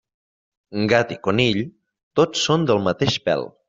Gat 0.93 1.13
i 1.17 1.19
conill, 1.29 1.63
tots 2.21 2.49
són 2.51 2.69
del 2.71 2.87
mateix 2.91 3.25
pèl. 3.29 3.51